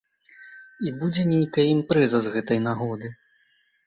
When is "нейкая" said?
1.33-1.65